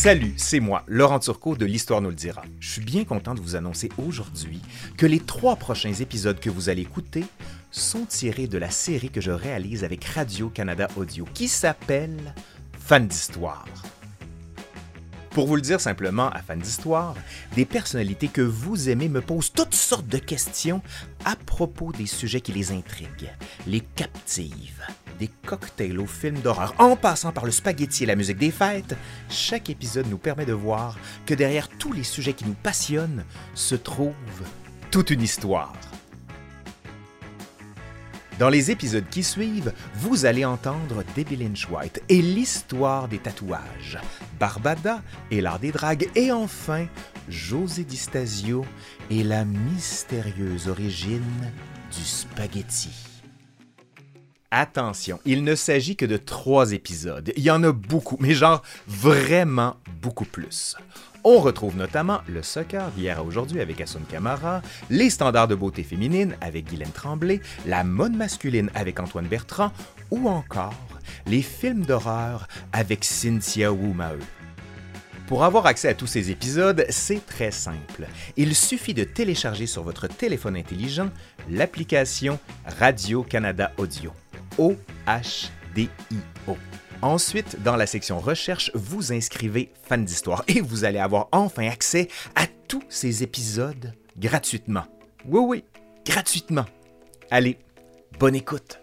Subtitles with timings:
[0.00, 2.44] Salut, c'est moi, Laurent Turcot de l'Histoire nous le dira.
[2.60, 4.60] Je suis bien content de vous annoncer aujourd'hui
[4.96, 7.24] que les trois prochains épisodes que vous allez écouter
[7.72, 12.32] sont tirés de la série que je réalise avec Radio-Canada Audio qui s'appelle
[12.78, 13.66] Fan d'Histoire.
[15.30, 17.16] Pour vous le dire simplement, à fan d'histoire,
[17.56, 20.80] des personnalités que vous aimez me posent toutes sortes de questions
[21.24, 23.32] à propos des sujets qui les intriguent,
[23.66, 24.86] les captivent.
[25.18, 28.96] Des cocktails aux films d'horreur, en passant par le spaghetti et la musique des fêtes,
[29.28, 33.74] chaque épisode nous permet de voir que derrière tous les sujets qui nous passionnent se
[33.74, 34.14] trouve
[34.90, 35.74] toute une histoire.
[38.38, 43.98] Dans les épisodes qui suivent, vous allez entendre Debbie Lynch White et l'histoire des tatouages,
[44.38, 46.86] Barbada et l'art des dragues, et enfin
[47.28, 48.64] José Distasio
[49.10, 51.50] et la mystérieuse origine
[51.90, 53.17] du spaghetti.
[54.50, 57.32] Attention, il ne s'agit que de trois épisodes.
[57.36, 60.74] Il y en a beaucoup, mais genre vraiment beaucoup plus.
[61.22, 65.82] On retrouve notamment le soccer d'hier à aujourd'hui avec Asun Kamara, les standards de beauté
[65.82, 69.70] féminine avec Guylaine Tremblay, la mode masculine avec Antoine Bertrand
[70.10, 70.74] ou encore
[71.26, 73.92] les films d'horreur avec Cynthia Wu.
[75.26, 78.06] Pour avoir accès à tous ces épisodes, c'est très simple.
[78.38, 81.10] Il suffit de télécharger sur votre téléphone intelligent
[81.50, 82.38] l'application
[82.78, 84.10] Radio-Canada Audio.
[84.58, 86.56] O-H-D-I-O.
[87.00, 92.08] Ensuite, dans la section Recherche, vous inscrivez Fan d'Histoire et vous allez avoir enfin accès
[92.34, 94.84] à tous ces épisodes gratuitement.
[95.24, 95.64] Oui, oui,
[96.04, 96.64] gratuitement.
[97.30, 97.58] Allez,
[98.18, 98.80] bonne écoute.